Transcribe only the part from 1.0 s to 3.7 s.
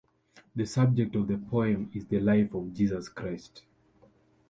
of the poem is the life of Jesus Christ.